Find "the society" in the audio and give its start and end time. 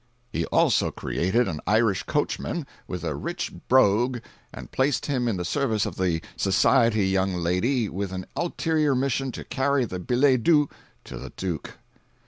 5.97-7.07